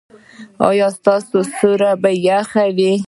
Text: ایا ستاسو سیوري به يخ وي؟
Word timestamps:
ایا 0.67 0.87
ستاسو 0.97 1.37
سیوري 1.57 1.91
به 2.01 2.09
يخ 2.27 2.49
وي؟ 2.77 2.91